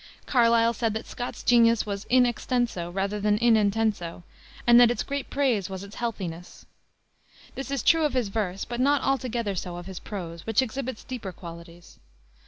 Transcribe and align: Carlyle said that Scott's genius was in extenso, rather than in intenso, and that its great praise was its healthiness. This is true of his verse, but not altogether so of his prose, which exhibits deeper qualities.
Carlyle 0.25 0.73
said 0.73 0.95
that 0.95 1.05
Scott's 1.05 1.43
genius 1.43 1.85
was 1.85 2.05
in 2.09 2.25
extenso, 2.25 2.89
rather 2.89 3.19
than 3.19 3.37
in 3.37 3.53
intenso, 3.53 4.23
and 4.65 4.79
that 4.79 4.89
its 4.89 5.03
great 5.03 5.29
praise 5.29 5.69
was 5.69 5.83
its 5.83 5.97
healthiness. 5.97 6.65
This 7.53 7.69
is 7.69 7.83
true 7.83 8.03
of 8.03 8.15
his 8.15 8.29
verse, 8.29 8.65
but 8.65 8.79
not 8.79 9.03
altogether 9.03 9.53
so 9.53 9.75
of 9.77 9.85
his 9.85 9.99
prose, 9.99 10.43
which 10.47 10.63
exhibits 10.63 11.03
deeper 11.03 11.31
qualities. 11.31 11.99